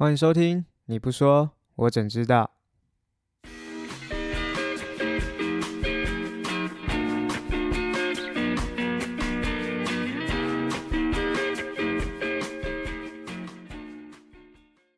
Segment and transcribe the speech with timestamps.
[0.00, 2.52] 欢迎收听，你不说，我怎知道？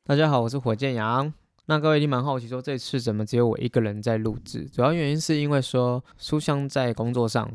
[0.05, 1.33] 大家好，我是火箭羊。
[1.65, 4.67] 那各位一定蛮好奇，说这次怎么只有我一个人在录制？
[4.67, 7.51] 主要原因是因为说书香在工作上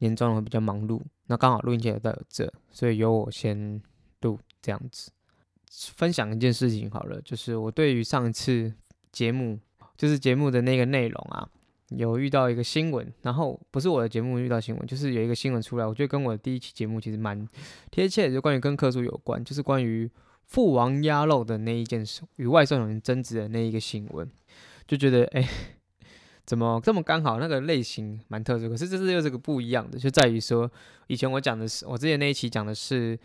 [0.00, 3.80] 年终会比较忙碌，那刚好录音机也在这，所以由我先
[4.20, 5.10] 录这样子。
[5.94, 8.72] 分享一件事情好了，就是我对于上次
[9.12, 9.56] 节目，
[9.96, 11.48] 就是节目的那个内容啊，
[11.90, 17.46] 有遇到一个新闻，然后不是我的节目遇到新闻，就是有一个新闻出来，我觉得跟我第一期节目其实蛮
[17.92, 20.10] 贴切的，就关于跟客诉有关，就是关于
[20.44, 24.28] 父王鸭肉的那一件事，与外送人争执的那一个新闻，
[24.88, 25.48] 就觉得哎，
[26.44, 27.38] 怎么这么刚好？
[27.38, 30.68] 那个类型蛮特殊，可是这次又是个不一样的，就在于说，
[31.06, 33.16] 以前我讲的是，我之前那一期讲的是。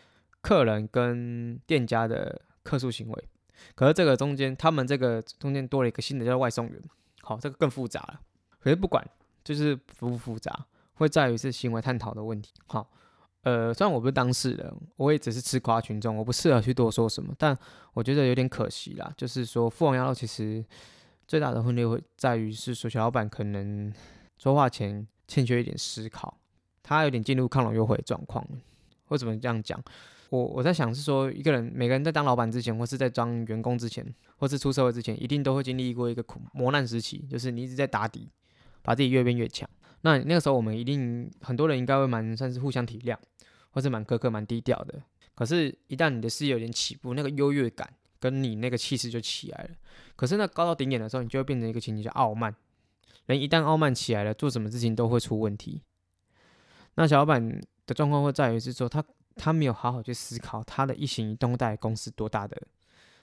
[0.41, 3.29] 客人跟店家的客诉行为，
[3.75, 6.81] 可是这个中间，他们这个中间多了一个新的叫外送员，
[7.21, 8.19] 好，这个更复杂了。
[8.59, 9.07] 可是不管，
[9.43, 12.51] 就是复不复杂，会在于是行为探讨的问题。
[12.65, 12.89] 好，
[13.43, 17.55] 呃，虽然我不是当事人，我也只是吃瓜群众，我不适合去多说什么，但
[17.93, 19.13] 我觉得有点可惜啦。
[19.15, 20.65] 就是说，富王鸭肉其实
[21.27, 23.93] 最大的问题会在于是说，小老板可能
[24.39, 26.35] 说话前欠缺一点思考，
[26.81, 28.43] 他有点进入抗龙优惠状况。
[29.09, 29.79] 为什么这样讲？
[30.35, 34.05] 我我在想是说，一个人每个人在当老板之前，或是在当员工之前，
[34.37, 38.29] 或是出社会之前，一定都会经历过一个苦磨难时期，就是你一直在打底，
[38.81, 39.69] 把自己越变越强。
[40.01, 43.17] 那那个时候，我们一定很多人应该会蛮算是互相体谅，
[43.71, 45.01] 或是蛮苛刻、蛮低调的。
[45.33, 49.69] 可是，一旦你的事业有点起步，那个优越感跟你那个气势就起来了。
[50.15, 52.55] 可是，那高到顶点的时候，你就会变成一个情景叫傲慢。
[53.25, 55.81] 人一旦傲慢起来了，做什么事情都会出问题。
[56.95, 59.03] 那小老板的状况会在于是说他。
[59.35, 62.59] 他没有好好去思考他的一行一动带公司多大的，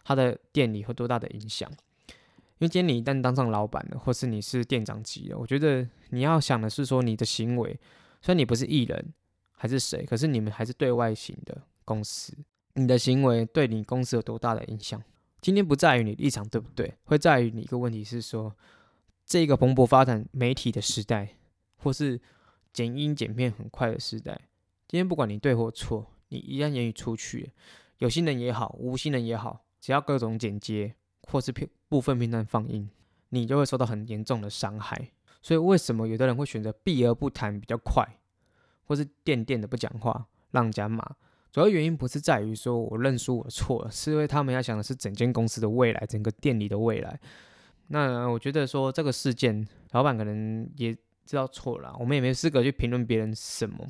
[0.04, 1.70] 他的店里会多大的影响。
[2.58, 7.72] 因为今天你一旦当上老板了，或是你是店长级了，我觉得你要想的是说你的行为，
[8.20, 9.12] 虽然你不是艺人
[9.50, 12.32] 还是谁，可是你们还是对外型的公司，
[12.74, 15.02] 你的行为对你公司有多大的影响？
[15.40, 18.54] 今天不在于你立场对不对，会在于你一个问题是说，
[19.26, 21.36] 这个蓬勃发展媒体的时代，
[21.78, 22.20] 或是
[22.72, 24.40] 剪音剪片很快的时代。
[24.88, 27.52] 今天不管你对或错，你一旦言语出去，
[27.98, 32.88] 有心人也好，无心人也好，只要各种剪接或是片部分片段放映，
[33.30, 35.10] 你就会受到很严重的伤害。
[35.40, 38.06] 所以为什么有的人会选择避而不谈比较快，
[38.84, 41.04] 或是垫垫的不讲话，让人家骂？
[41.50, 47.18] 主要原因不是在于说我认输我错了，是因为他们要想的是整间公司的未来，整个店里的未来。
[47.88, 50.94] 那我觉得说这个事件，老板可能也
[51.26, 53.86] 知道错了，我们也没资格去评论别人什么。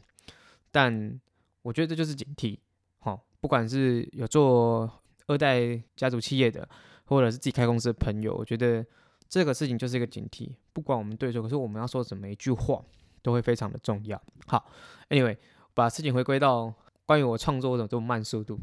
[0.73, 1.21] 但
[1.63, 2.59] 我觉得这就是警惕，
[2.99, 4.91] 好，不管是有做
[5.27, 6.69] 二代家族企业的，
[7.05, 8.85] 或者是自己开公司的朋友，我觉得
[9.29, 10.51] 这个事情就是一个警惕。
[10.73, 12.83] 不管我们对错，可是我们要说什么一句话，
[13.23, 14.21] 都会非常的重要。
[14.47, 14.67] 好
[15.11, 15.37] ，Anyway，
[15.75, 16.75] 把事情回归到
[17.07, 18.59] 关于我创作为什么这么慢速度，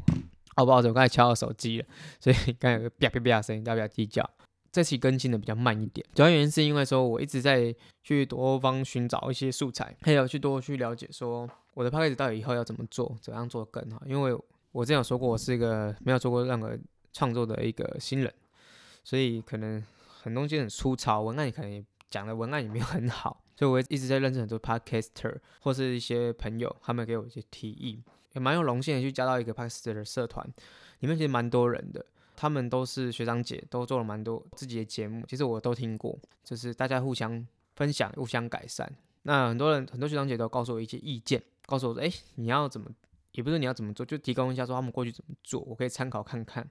[0.56, 0.78] 好不好？
[0.78, 1.86] 我刚才敲到手机了，
[2.18, 4.28] 所以刚才有个啪啪啪的声音，大家不要计较。
[4.72, 14.02] 这期更新的比较慢一点，主要原因是因为说我一直在去多方寻找一些素材，还有去多去了解说我的 p o d 到底以后要怎么做，怎样做更好。
[14.06, 14.38] 因为
[14.72, 16.76] 我之前有说过，我是一个没有做过任何
[17.12, 18.32] 创作的一个新人，
[19.04, 19.82] 所以可能
[20.22, 28.02] 很多东西很粗糙，文案也可能讲的文案也没有很好，所以我一直在认识很多 podcaster 或是一些朋友，他们给我一些提议，
[28.32, 30.46] 也蛮有荣幸的去加到一个 podcaster 的社团，
[31.00, 32.04] 里面其实蛮多人的。
[32.36, 38.90] 他们都是学长姐，都做了蛮多自己的节目，其实我都听过，就是大家互相分享、互相改善。
[39.24, 42.90] 那很多人、很多学长姐都告诉我一些意见，告诉我说：“哎，你要怎么？
[43.32, 46.68] 也不是你要怎么做，就提供一下说他们过去怎么做，我可以参考看看。”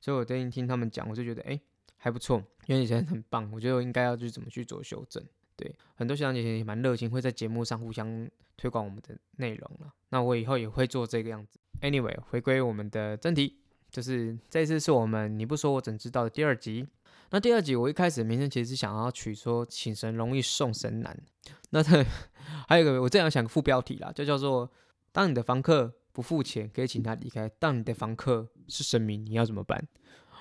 [0.00, 1.58] 所以我最近听他们讲，我就觉得哎
[1.96, 5.24] 还不错，因为以前很棒，我觉得我应该要去怎么去做修正。
[5.56, 9.92] 对，很多学长姐也蛮热情，会在节目上互相推广我们的内容了。
[10.08, 11.60] 那我以后也会做这个样子。
[11.80, 13.58] Anyway，回归我们的正题。
[13.90, 16.86] 就是这次是我们你不说我怎知道的第二集。
[17.30, 21.20] 那第二集我一开始名称其实是想要取说请神容易送神难。
[21.70, 21.82] 那
[22.68, 24.70] 还有一个我这样想副标题啦，就叫做
[25.12, 29.86] 当你的房客不付钱可以请他离开，当你的房客是神明你要怎么办？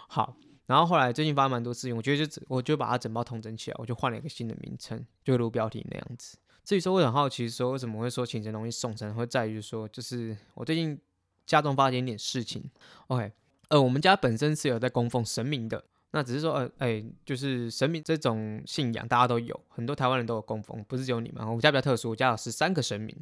[0.07, 0.35] 好，
[0.65, 6.37] 然后后来最近发生蛮多事情，我觉得就我就把它整包统整起来，我就换了一个新的名称，就如标题那样子。
[6.63, 10.99] 至于说我很好奇说为什么会说请神容易送神，会在于说就是我最近。
[11.45, 12.63] 家中发生一点事情
[13.07, 13.31] ，OK，
[13.69, 21.45] 呃，我们家本身是有在供奉神明的，那只是说，呃，哎，就是神明这种信仰，大家都有，很多台湾人都有供奉，不是只有你们。
[21.45, 23.15] 我们家比较特殊，我家有十三个神明，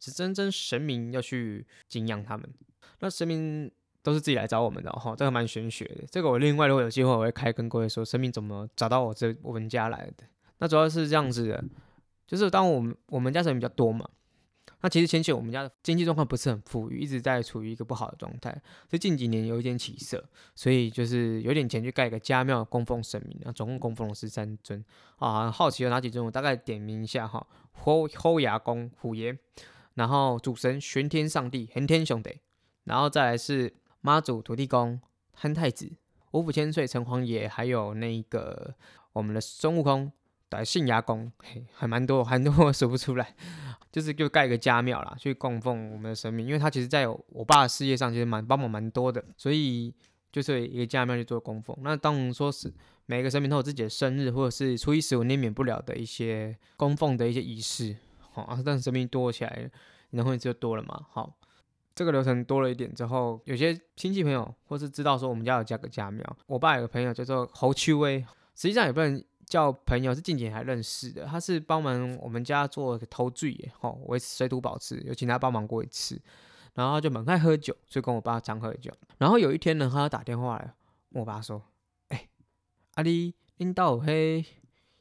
[0.00, 2.52] 是真正神明要去敬仰他们。
[2.98, 3.70] 那神明
[4.02, 6.04] 都是自己来找我们的哈，这个蛮玄学的。
[6.10, 10.24] 这个我另外如果有机会，我会开跟各位说，神明怎么找到我这我们家来的。
[10.58, 11.64] 那主要是这样子的，
[12.26, 14.08] 就是当我们我们家神明比较多嘛。
[14.84, 18.52] 那其实前期我们家的经济状况不是很富裕，一直在处于一个不好的状态，
[18.86, 20.22] 所以近几年有一点起色，
[20.54, 24.84] 所以就是有点钱去盖一个家庙供奉神明啊，总共供奉了十三尊
[25.16, 25.50] 啊。
[25.50, 26.22] 好奇有哪几尊？
[26.22, 29.34] 我大概点名一下哈：虎虎牙公虎爷，
[29.94, 32.40] 然后主神玄天上帝玄天兄弟，
[32.84, 33.72] 然后再来是
[34.02, 35.00] 妈祖土地公
[35.32, 35.90] 憨太子
[36.32, 38.74] 五府千岁城隍爷，还有那个
[39.14, 40.12] 我们的孙悟空。
[40.62, 43.34] 信牙公，嘿，还蛮多， 很多我数不出来，
[43.90, 49.94] 就是就盖一个家庙啦，去供奉我们的神明，因为他其实在我爸的事业上其实蛮帮忙蛮多的，所以
[50.30, 51.74] 就是一个家庙去做供奉。
[51.80, 52.70] 那当然说是
[53.06, 57.96] 每个神明都有自己的生日，或者是初一十五你免不了的一些供奉的一些仪式，
[58.32, 59.70] 好啊，但神明多起来，
[60.10, 61.06] 然后就多了嘛。
[61.10, 61.34] 好，
[61.94, 68.20] 这个流程多了一点之后，有些亲戚朋友或是知道说我们家有加个家庙，我爸有个朋友叫做侯秋威，
[68.54, 69.22] 实际上也不能。
[69.46, 76.20] 叫朋友是近几年还认识的，他是帮忙我们家做偷醉耶，吼，维持水土保持，有请他帮忙过一次，
[76.74, 78.92] 然后就蛮爱喝酒，所以跟我爸常喝酒。
[79.18, 80.74] 然后有一天呢，他打电话来，
[81.10, 81.62] 我爸说
[82.08, 82.28] ：“哎，
[82.94, 84.44] 阿你恁到迄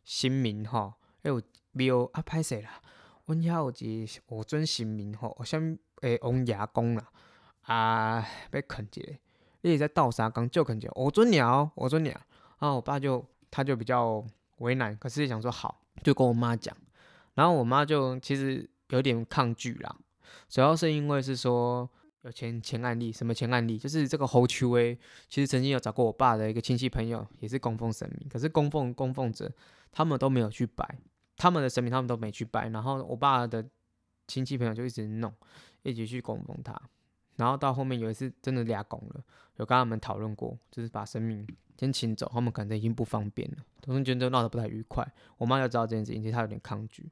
[0.04, 1.42] 新名吼，哎有
[1.72, 2.82] 庙啊歹势啦，
[3.26, 7.10] 阮遐有一五尊新名吼，像诶王爷公啦，
[7.62, 9.14] 啊要啃一个，
[9.62, 12.12] 你在倒沙缸就啃一个五尊鸟，五尊鸟。”
[12.60, 13.26] 然后我爸就。
[13.56, 14.26] 他就比较
[14.58, 16.76] 为难，可是想说好，就跟我妈讲，
[17.36, 19.96] 然后我妈就其实有点抗拒啦，
[20.50, 21.88] 主要是因为是说
[22.24, 24.98] 有前前案例，什么前案例，就是这个侯秋威，
[25.30, 29.52] 其实曾经有找过我爸的一个亲戚朋友，也是供奉神明，可是供奉供奉者
[29.92, 30.98] 他们都没有去拜，
[31.38, 33.64] 他们的神明他们都没去拜，然后我爸的
[34.28, 35.32] 亲戚朋友就一直弄，
[35.84, 36.74] 一直去供奉他，
[37.36, 39.24] 然后到后面有一次真的俩拱了，
[39.58, 41.48] 有跟他们讨论过，就是把神明。
[41.76, 45.06] 先请走，他们可能已经不方便了，同时间都闹得不太愉快。
[45.38, 47.12] 我妈要知道这件事情，其实她有点抗拒。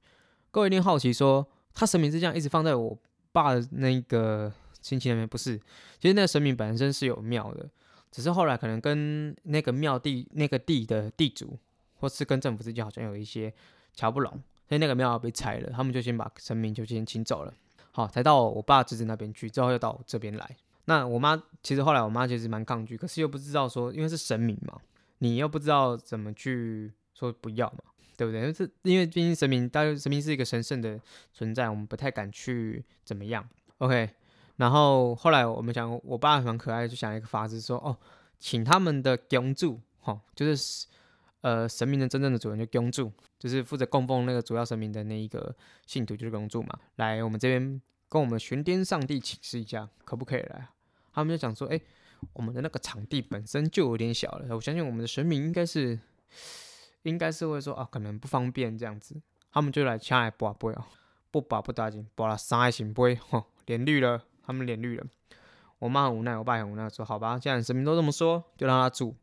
[0.50, 2.98] 各位一定好奇说，他神明是这样一直放在我
[3.34, 5.28] 爸的那个亲戚那边？
[5.28, 5.58] 不是，
[6.00, 7.70] 其实那个神明本身是有庙的，
[8.12, 11.58] 只是后来可能跟那个庙地那个地的地主，
[11.96, 13.54] 或是跟政府之间好像有一些
[13.94, 14.32] 瞧不拢，
[14.70, 17.54] 所以那个庙被拆了，他们就先把神明就先请走了，
[17.92, 20.58] 好，才到我爸侄子那边去，之后又到这边来。
[20.86, 24.80] 那我妈其实后来我妈其实蛮抗拒，可是又不知道说，因为是神明嘛，
[25.20, 27.84] 你又不知道怎么去说不要嘛，
[28.18, 28.42] 对不对？
[28.42, 31.00] 因为这因为毕竟神明，当然神明是一个神圣的
[31.34, 33.48] 存在，我们不太敢去怎么样。
[33.78, 34.10] OK，
[34.56, 37.96] 然后后来我们想，我爸蛮可爱，就想一个法子说，哦，
[38.40, 40.88] 请他们的供主，哈，就是
[41.42, 43.12] 呃神明的真正的主人就供主，
[43.42, 45.54] 就是负责供奉那个主要神明的那一个
[45.86, 47.82] 信徒就是龙柱嘛，来我们这边。
[48.12, 50.68] 跟我们玄天上帝请示一下，可不可以来？
[51.14, 51.80] 他们就讲说，哎，
[52.34, 55.98] 我们的那个场地本身就有点小了，我相信我们的神明应该是，
[57.04, 59.16] 应该是会说啊，可能不方便这样子。
[59.54, 60.84] 他们就来抢来拔杯哦，
[61.32, 65.06] 不拔不打紧，拔了三个行杯，吼，脸绿了，他们脸绿了。
[65.80, 69.16] 我妈很无奈，我爸很无奈，说好吧，既然神明都这么说，就让他住，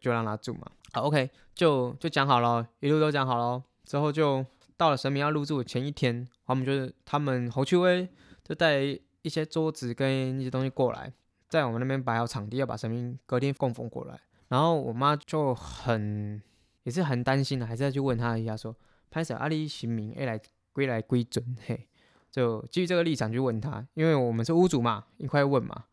[0.00, 0.62] 就让他住嘛。
[0.94, 4.46] 好，OK，就就讲好了，一路都讲好了，之后就。
[4.76, 8.08] 到了神明要入住的前一天，他们就是他们侯去威
[8.42, 8.80] 就带
[9.22, 11.12] 一些桌子跟一些东西过来，
[11.48, 14.18] 在我们那边摆好场地，要把神明隔天供奉过来。
[14.48, 16.42] 然后我妈就很
[16.82, 18.74] 也是很担心的，还是要去问他一下，说
[19.12, 20.40] 拍摄阿里行明哎来
[20.72, 21.86] 归来归准嘿，
[22.32, 25.84] 就基于这个立场去问他，因为我们是屋主嘛，一块问嘛。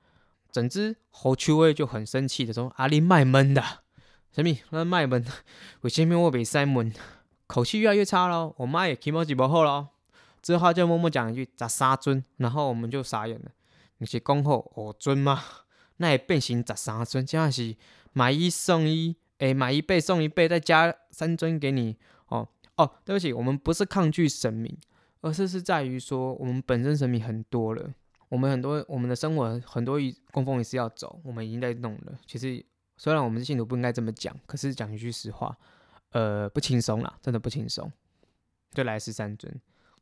[0.52, 3.64] 整只侯去威就很生气的说：“阿里卖闷的，
[4.32, 5.26] 神明那卖闷，
[5.82, 6.94] 为什么我被塞闷？”
[7.48, 9.90] 口气越来越差了，我妈也起毛几不好了。
[10.42, 13.52] 之后就默默讲一句“十三尊”，然后我们就傻眼了。
[13.98, 15.44] 你是恭候五尊吗？
[15.98, 17.76] 那也变形十三尊，这样是
[18.14, 21.98] 买一送一，诶，买一倍送一倍，再加三尊给你。
[22.28, 22.48] 哦
[22.78, 24.76] 哦，对不起，我们不是抗拒神明，
[25.20, 27.94] 而是是在于说，我们本身神明很多了，
[28.30, 30.00] 我们很多我们的生活很多
[30.32, 32.18] 供奉也是要走，我们已经在弄了。
[32.26, 32.66] 其实
[33.02, 35.58] 虽然我们是信徒，不应该这么讲，可是讲一句实话。
[36.12, 37.92] 呃，不轻松啦，真的不轻松。
[38.76, 39.52] 就来十三尊，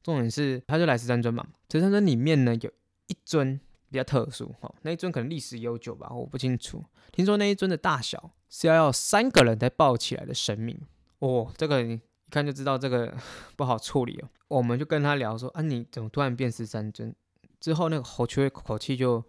[0.03, 1.47] 重点是他就来十三尊嘛。
[1.71, 2.69] 十三尊里面呢，有
[3.07, 3.57] 一尊
[3.89, 6.83] 比较特殊哈，那一尊可能历史悠久吧，我不清楚。
[7.13, 10.77] 听说那一尊的大小是要要三个人才抱起来的神明
[11.19, 13.15] 哦，这个一看就知道这个
[13.55, 14.27] 不好处理哦。
[14.49, 17.15] 我们就跟他聊说，啊，你怎么突然变十三尊？
[17.61, 19.23] 之后那个猴缺口气就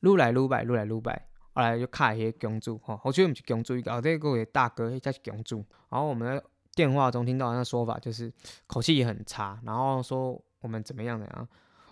[0.00, 1.28] 撸来撸摆，撸来撸摆。
[1.54, 5.64] 后来就卡些公主，吼，好像不是公主一个，这个大哥他是公主。
[5.88, 6.44] 然后我们在
[6.74, 8.32] 电话中听到那说法，就是
[8.66, 11.48] 口气也很差，然后说我们怎么样怎样？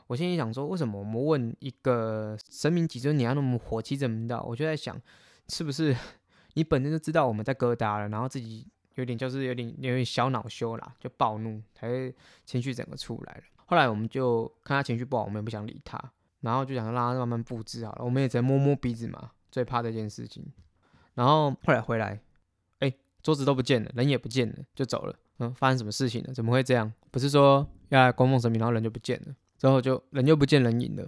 [0.09, 4.43] 我心里想说，为什么我们问一个神明几尊，你要那么火气怎么到？
[4.43, 5.01] 我就在想，
[5.49, 5.97] 是不是
[6.55, 8.67] 你本身就知道我们在疙瘩了，然后自己
[8.97, 12.15] 有点就是有点有点小恼羞啦，就暴怒，才会
[12.45, 13.43] 情绪整个出来了。
[13.67, 15.99] 后来我们就看他情绪不好，我们也不想理他，
[16.41, 18.05] 然后就想让他慢慢布置好了。
[18.05, 20.45] 我们也只能摸摸鼻子嘛，最怕这件事情。
[21.15, 22.19] 然后后来回来，
[22.81, 22.93] 哎，
[23.23, 25.15] 桌子都不见了，人也不见了，就走了。
[25.39, 26.33] 嗯，发生什么事情了？
[26.35, 26.93] 怎么会这样？
[27.11, 31.07] 不是说要来供奉神明，然后人就不见了，之后就人就不见人影了。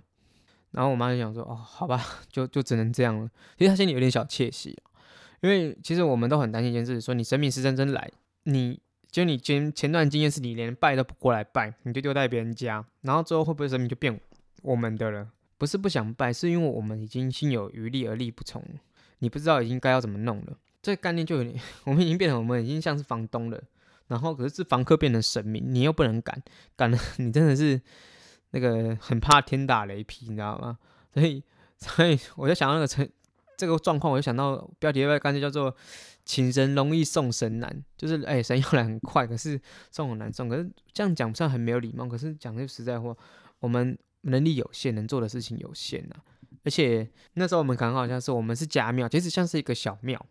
[0.73, 3.31] 然后我妈就想说，哦，好吧， 就就只能这样了。
[3.57, 4.77] 其实她心里有点小窃喜，
[5.41, 8.11] 因为其实我们都很担心一件事，说你神明是真真来，
[8.43, 14.21] 你就你前前段经验是你连拜都不过来拜，你就丢在别人家，然后之后会不会神明就变
[14.63, 15.31] 我们的了？
[15.58, 18.62] 不是不想拜，是因为我们已经心有余力而力不从，
[19.18, 20.56] 你不知道已经该要怎么弄了。
[20.82, 23.62] 这个概念就有点， 我们已经变成我们已经像是房东了。
[24.08, 26.42] 然后可是是房客变成神明，你又不能赶，
[26.76, 27.80] 赶了 你真的是
[28.50, 30.78] 那个很怕天打雷劈，你知道吗？
[31.14, 31.42] 所以
[31.78, 33.08] 所以我就想到那个成
[33.56, 35.75] 这个状况，我就想到标题外干脆叫做
[36.26, 39.58] 请神容易送神难，就是哎神要来很快，可是
[39.90, 40.50] 送很难送。
[40.50, 43.16] 可是这样讲不算很没有礼貌，可是讲句实在话，
[43.61, 46.23] 我们能力有限，能做的事情有限啊。
[46.64, 50.25] 而且那时候我们刚好像是我们是家庙，其实像是一个小庙。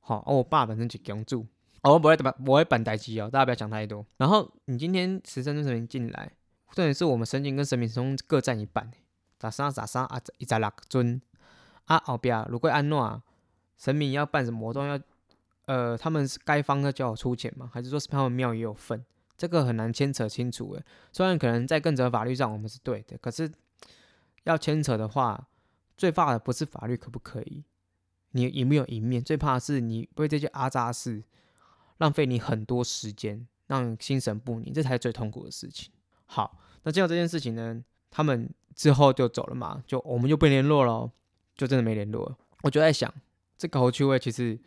[0.00, 1.46] 好，我爸本身就供住。
[1.82, 4.04] 我不会，不会办代机哦，大家不要讲太多。
[4.16, 6.32] 然后你今天十三尊神明进来，
[6.72, 8.90] 重点是我们神明跟神明中各占一半，
[9.38, 11.20] 咋三咋三啊，一十六尊
[11.84, 13.22] 啊，后边如果安诺
[13.76, 14.98] 神明要办什么活动，要
[15.66, 17.70] 呃，他们是该方要叫我出钱吗？
[17.72, 19.04] 还是说是他们庙也有份？
[19.36, 20.84] 这个很难牵扯清楚诶。
[21.12, 23.50] 虽然可能在更责法律上我们是对的，可是
[24.44, 25.48] 要牵扯的话，
[25.96, 27.64] 最怕的不是法律可不可以，
[28.32, 29.22] 你有没有赢面？
[29.22, 31.22] 最怕的是你为这些阿扎事。
[31.98, 35.90] 浪费你很多时间，让心神不宁，这才是最痛苦的事情。
[36.26, 41.10] 好，那见到这件事情呢，他们之后就走了嘛，就我们就不联络了，
[41.56, 42.36] 就真的没联络了。
[42.64, 43.10] 我就在想，
[43.56, 44.60] 这个侯趣味其实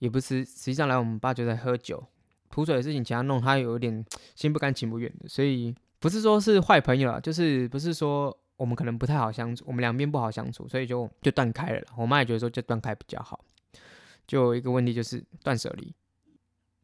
[0.00, 2.04] 也不是，实际上来我们爸就在喝酒，
[2.52, 4.04] 吐水的事情其他弄，他有点
[4.36, 11.82] 心不甘情不愿的，所以不是说是坏朋友啊，就是不是说我们可能不太好相处，我们两边不好相处，所以就就断开了。
[11.96, 13.44] 我妈也觉得说就断开比较好。
[14.26, 15.92] 就有一个问题就是断舍离。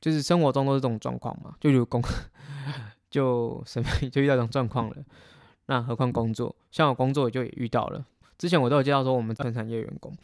[0.01, 2.01] 就是生活中都是这种状况嘛，就如工，
[3.11, 4.97] 就什么就遇到这种状况了。
[5.67, 8.07] 那何况工作，像我工作就也遇到了。
[8.39, 10.17] 之前我都有介绍说，我们传产业员工，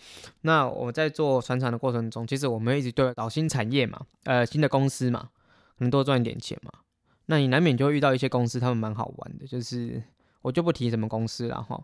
[0.43, 5.31] 那我在做传产的过程中，其实我们一直对找新产业嘛，呃，新的公司嘛，
[5.77, 6.71] 可能多赚一点钱嘛。
[7.27, 10.03] 那你难免就会遇到一些公司，他们蛮好玩的，就是
[10.43, 11.83] 我就不提什么公司了哈。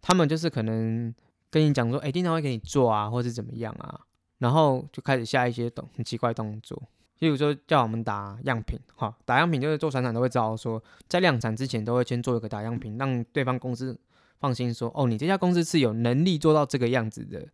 [0.00, 1.14] 他们就是可能
[1.48, 4.00] 跟你讲说，哎，经常会给你做啊，或是怎么样啊，
[4.38, 6.82] 然后就开始下一些动很奇怪动作。
[7.20, 13.96] 例如说叫我们打样品，哈，打样品就是做船厂都会知道说，在量产之前都会先做一个打样品，让对方公司
[14.42, 17.46] 放心说，哦，你这家公司是有能力做到这个样子的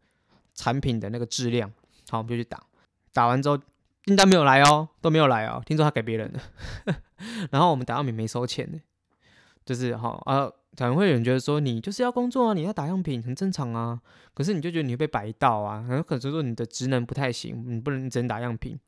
[0.54, 1.70] 产品的那个质量，
[2.08, 2.62] 好，我们就去打，
[3.12, 3.58] 打完之后
[4.04, 6.96] 订单没有来哦，都没有来哦，听说他给别人了，
[7.52, 8.80] 然后我们打样品没收钱呢，
[9.66, 14.00] 就是哈啊，可能会有人觉得说，你就是要工作啊，你要打样品很正常啊，
[14.32, 18.78] 可是你就觉得你会被摆到啊，很可能说你的职能不太行，你不能只能打样品。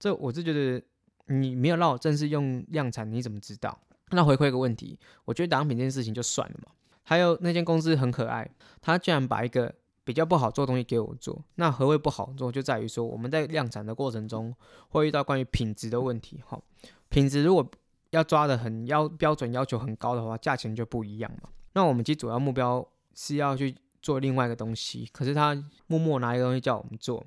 [0.00, 0.82] 这我是觉得
[1.26, 3.78] 你没有让我正式用量产，你怎么知道？
[4.10, 6.72] 那回馈一个问题，我觉得打样品这件事情就算了嘛。
[7.08, 9.72] 还有那间公司很可爱，他居然把一个
[10.02, 11.40] 比较不好做的东西给我做。
[11.54, 12.50] 那何谓不好做？
[12.50, 14.52] 就在于说我们在量产的过程中
[14.88, 16.42] 会遇到关于品质的问题。
[16.44, 16.60] 哈，
[17.08, 17.64] 品质如果
[18.10, 21.48] 要抓的很要标准要求很高的话，价钱就不一样嘛。
[21.74, 22.84] 那我们其实主要目标
[23.14, 23.72] 是要去
[24.02, 25.54] 做另外一个东西，可是他
[25.86, 27.24] 默默拿一个东西叫我们做，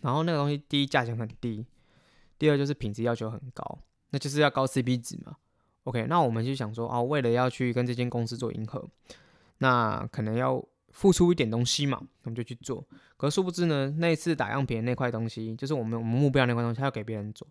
[0.00, 1.64] 然后那个东西第一价钱很低。
[2.36, 3.78] 第二就是品质要求很高，
[4.10, 5.36] 那就是要高 CP 值嘛。
[5.84, 8.86] OK，那我们就想说，哦，为了要去跟这间公司做迎合，
[9.58, 12.84] 那可能要付出一点东西嘛，我们就去做。
[13.16, 17.46] 可殊不知呢，那一次打样品那块东西，就是我们我们目标那块东西，他要给别人做，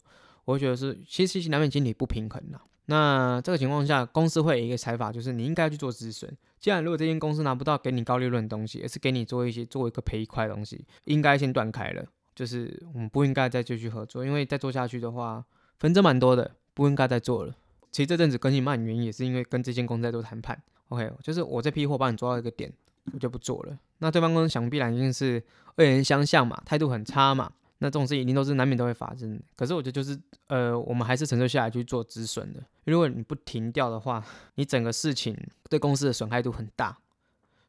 [0.45, 2.59] 我觉得是其实其难免心理不平衡的。
[2.85, 6.35] 那这个情况下，公司会有一个采法，就是你应该去做止损。
[6.59, 12.05] 既然如果这间公司拿不到给你高利润的东西，而是给你做一些做一个赔一块东西，应该先断开了。
[12.35, 15.45] 就是我们不应该再继续合作，因为再做下去的话，
[15.77, 17.53] 纷争蛮多的，不应该再做了。
[17.91, 20.61] 其实这阵子更新慢原因也是因为跟这间公司在做谈判。
[20.89, 22.71] OK，就是我这批货帮你做到一个点，
[23.13, 23.77] 我就不做了。
[23.99, 25.43] 那对方公司想必然一定是
[25.75, 27.51] 恶言相向嘛，态度很差嘛。
[27.81, 29.41] 那这种事一定都是难免都会发生。
[29.55, 32.61] 可是我觉得就是呃，我们还是承受下来去做止损的。
[32.85, 34.23] 如果你不停掉的话，
[34.55, 35.37] 你整个事情
[35.69, 36.97] 对公司的损害度很大。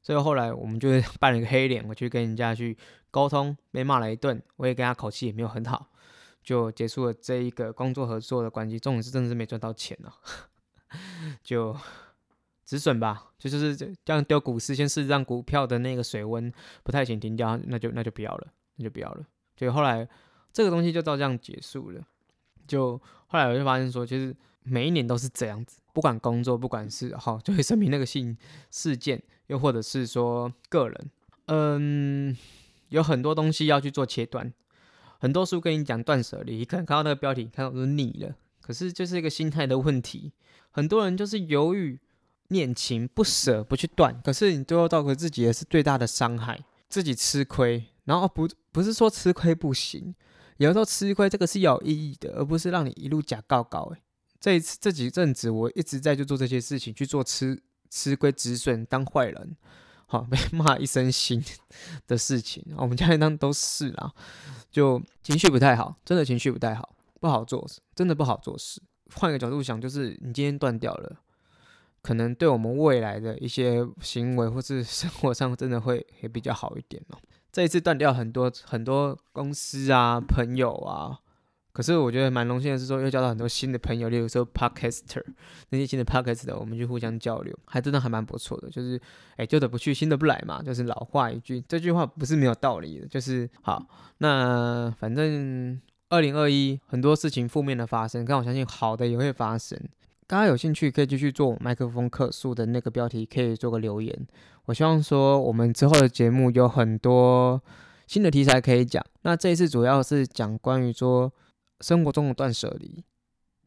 [0.03, 0.89] 所以后来我们就
[1.21, 2.77] 扮 了一个黑脸，我去跟人家去
[3.11, 5.89] 沟通，被骂了一顿，我也跟他口气也没有很好，
[6.43, 8.79] 就结束了这一个工作合作的关系。
[8.79, 10.13] 重点是真的是没赚到钱哦，
[11.43, 11.77] 就
[12.65, 19.27] 止损吧，就就是这样丢股市，先试让股票的那个水温不太行停掉，那就那就不要了，那就不要了。
[19.57, 20.09] 就后来
[20.53, 22.03] 这个东西就到这样结束了。
[22.67, 28.37] 就后来我就发现说，其实每一年都是这样子，不管工作，不管是好， 就会声明那个性
[28.71, 31.11] 事件，又或者是说个人，
[31.47, 32.37] 嗯，
[32.91, 34.53] 有很多东西要去做切断。
[35.21, 38.35] 很多书跟你讲断舍离，你可能看到那个标题，看到都腻了。
[38.63, 40.33] 可是就是一个心态的问题，
[40.71, 42.01] 很多人就是犹豫、
[42.49, 44.19] 念情、不舍，不去断。
[44.23, 46.59] 可是你最后造给自己也是最大的伤害，
[46.89, 47.85] 自己吃亏。
[48.05, 50.15] 然后不不是说吃亏不行，
[50.57, 53.93] 有时候吃亏这个是有意义的，而不是让你一路假告告。
[53.93, 54.01] 诶，
[54.41, 57.61] 这一次这几阵子我一直在就做这些事情，去做吃
[57.91, 59.57] 吃亏止损，当坏人。
[60.11, 61.41] 好 被骂一身腥
[62.09, 64.13] 的事情，我们家里当都是啦，
[64.69, 67.65] 就情绪不太好，真的情绪不太好，不好做，
[67.95, 68.83] 真的不好做事。
[69.15, 71.17] 换个角度想，就是你今天断掉了，
[72.03, 77.19] 可能对我们未来的一些行为或是生活上，真的会也比较好一点哦。
[77.53, 81.20] 这一次断掉很多很多公司啊，朋友啊。
[81.73, 85.23] 可是我觉得蛮荣幸的是说，又交到很多新的朋友，例如说 Podcaster
[85.69, 88.69] 那些新的 Podcaster，我们去互相交流，还真的还蛮不错的。
[88.69, 89.01] 就是，
[89.37, 93.07] 哎，旧的不去，新的不来嘛，就是老话一句，这句话不是没有道理的。
[93.07, 93.87] 就是好，
[94.19, 99.79] 那反正二零二一很多事情负面的发生，但我相信好的也会发生。
[100.27, 104.27] 大家有兴趣可以继续做麦克风客诉的那个标题，可以做个留言。
[104.65, 107.63] 我希望说我们之后的节目有很多
[108.09, 109.05] 新的题材可以讲。
[109.23, 111.33] 那这一次主要是讲关于说。
[111.81, 113.05] 生活中的断舍离，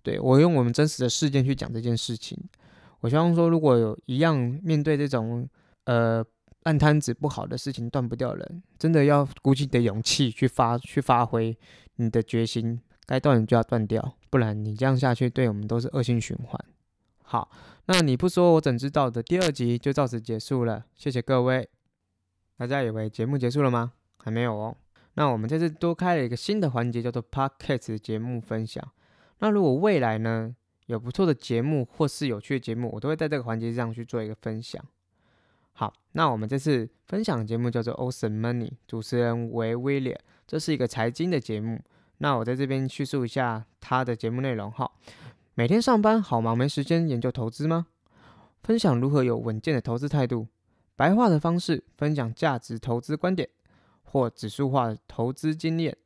[0.02, 2.38] 对我用我们真实的事件去讲这件事情。
[3.02, 5.48] 我希望说，如果有一样面对这种
[5.86, 6.24] 呃
[6.64, 11.58] 烂摊子不好的事情断不掉人，真的要鼓起你的勇气去发去发挥
[11.98, 16.58] 你的决心，该断你就要断掉，不然你这样下去对我们都是恶性循环。
[17.24, 17.52] 好，
[17.88, 21.68] 那你不说我怎知道的第二集就到此结束了，谢谢各位。
[22.56, 23.94] 大家以为节目结束了吗？
[24.20, 24.78] 还没有哦。
[25.16, 28.84] 那我们这次多开了一个新的环节，叫做 Podcast 节目分享。
[29.40, 30.56] 那如果未来呢
[30.88, 34.84] 有不错的节目或是有趣的节目，我都会在这个环节上去做一个分享。
[35.74, 41.82] 好，那我们这次分享的节目叫做 Ocean Money，主持人为 William，这是一个财经的节目。
[42.20, 44.72] 那我在这边叙述一下他的节目内容。
[44.72, 44.92] 哈，
[45.56, 47.88] 每天上班好忙，没时间研究投资吗？
[48.62, 50.48] 分享如何有稳健的投资态度，
[50.96, 53.50] 白话的方式分享价值投资观点。
[54.14, 55.98] 或指数化投资经验，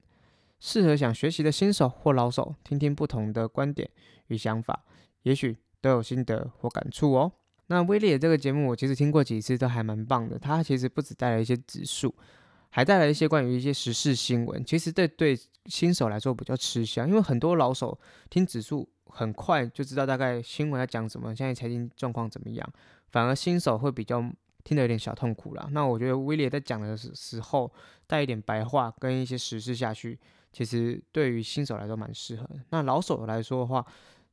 [0.61, 3.89] 适合想学习的新手或老手听听不同的观点
[4.27, 4.85] 与想法，
[5.23, 7.29] 也许都有心得或感触哦。
[7.65, 10.39] 那威力的这个节目，我其实听过几次，都还蛮棒的。
[10.39, 12.15] 它其实不止带来一些指数，
[12.69, 14.63] 还带来一些关于一些时事新闻。
[14.63, 22.73] 其实对对新手来说比较吃香，因为很多老手听指数很快就知道大概新闻要讲什么，现在财经状况怎么样，
[23.11, 24.23] 反而新手会比较。
[24.67, 25.65] 听得有点小痛苦了。
[25.71, 27.71] 那我觉得威廉在讲的时时候
[28.05, 30.19] 带一点白话跟一些实事下去，
[30.51, 32.59] 其实对于新手来说蛮适合的。
[32.71, 33.85] 那老手来说的话，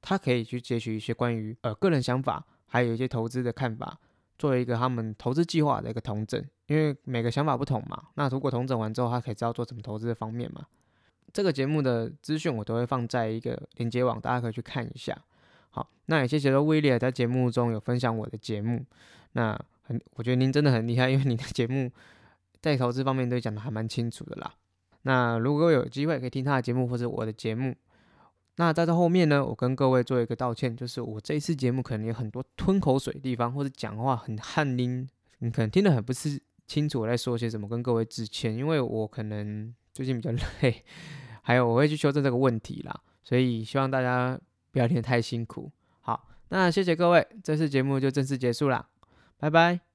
[0.02, 3.96] 他可以去截取一些关于呃个人想法，还有一些投资的看法，
[4.36, 6.44] 作为一个他们投资计划的一个统整。
[6.66, 10.66] 因为每个想法不同嘛，那如果统整完之后，他可以知道做什么投资的方面嘛。
[11.32, 15.16] 这个节目的资讯我都会放在一个连接网，大家可以去看一下。
[15.70, 18.84] 好，那也谢谢威廉在节目中有分享我的节目。
[19.32, 21.90] 那很，我觉得您真的很厉害，因为你的节目
[22.60, 24.52] 在投资方面都讲的还蛮清楚的啦。
[25.02, 27.74] 那如果有机会可以听他的节目或者我的节目，
[28.56, 35.06] 那在这后面呢，我跟各位做一个道歉，就是我这一次节目可能有很多吞口水的地方，或者讲话很汗淋，
[35.40, 40.30] 你可能听得很不是清楚我在说些什么，跟各位致歉，因为我可能最近比较
[40.62, 40.82] 累，
[41.42, 45.70] 还有我会去修正这个问题啦，所以希望大家不要听得太辛苦。
[46.00, 48.88] 好，那谢谢各位，这次节目就正式结束啦。
[49.38, 49.93] 拜拜。